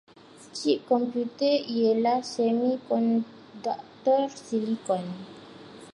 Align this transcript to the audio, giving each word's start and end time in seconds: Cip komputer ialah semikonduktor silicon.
Cip 0.57 0.79
komputer 0.89 1.55
ialah 1.77 2.19
semikonduktor 2.33 4.25
silicon. 4.43 5.05